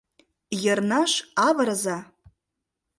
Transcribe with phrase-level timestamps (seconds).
[0.63, 1.13] Йырнаш
[1.47, 1.97] авырыза!